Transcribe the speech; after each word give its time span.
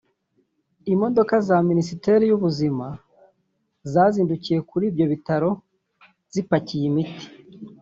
imodoka 0.93 1.35
za 1.47 1.57
Minisiteri 1.69 2.23
y’ubuzima 2.27 2.87
zazindukiye 3.91 4.59
kuri 4.69 4.83
ibyo 4.89 5.05
bitaro 5.13 5.49
zipakiye 6.33 6.85
imiti 6.91 7.25